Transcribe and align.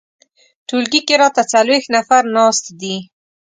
ټولګي 0.67 1.01
کې 1.07 1.15
راته 1.21 1.41
څلویښت 1.51 1.89
نفر 1.95 2.23
ناست 2.37 2.65
دي. 2.81 2.95